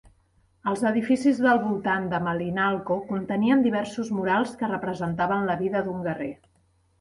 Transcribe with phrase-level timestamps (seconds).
[0.69, 6.33] Els edificis del voltant de Malinalco contenien diversos murals que representaven la vida d'un guerrer.